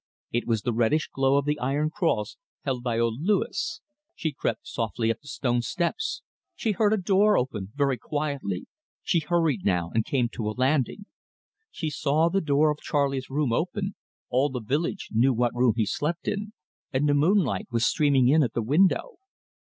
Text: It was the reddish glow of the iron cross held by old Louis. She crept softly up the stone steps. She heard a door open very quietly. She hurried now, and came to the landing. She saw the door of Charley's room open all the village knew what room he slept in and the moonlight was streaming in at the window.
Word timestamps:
It 0.31 0.47
was 0.47 0.63
the 0.63 0.73
reddish 0.73 1.09
glow 1.13 1.37
of 1.37 1.45
the 1.45 1.59
iron 1.59 1.91
cross 1.91 2.35
held 2.63 2.81
by 2.81 2.97
old 2.97 3.21
Louis. 3.21 3.81
She 4.15 4.31
crept 4.31 4.65
softly 4.67 5.11
up 5.11 5.21
the 5.21 5.27
stone 5.27 5.61
steps. 5.61 6.23
She 6.55 6.71
heard 6.71 6.91
a 6.91 6.97
door 6.97 7.37
open 7.37 7.71
very 7.75 7.99
quietly. 7.99 8.65
She 9.03 9.19
hurried 9.19 9.63
now, 9.63 9.91
and 9.93 10.03
came 10.03 10.27
to 10.29 10.41
the 10.45 10.55
landing. 10.57 11.05
She 11.69 11.91
saw 11.91 12.29
the 12.29 12.41
door 12.41 12.71
of 12.71 12.79
Charley's 12.79 13.29
room 13.29 13.53
open 13.53 13.93
all 14.29 14.49
the 14.49 14.59
village 14.59 15.09
knew 15.11 15.33
what 15.35 15.53
room 15.53 15.73
he 15.77 15.85
slept 15.85 16.27
in 16.27 16.53
and 16.91 17.07
the 17.07 17.13
moonlight 17.13 17.67
was 17.69 17.85
streaming 17.85 18.27
in 18.27 18.41
at 18.41 18.53
the 18.53 18.63
window. 18.63 19.17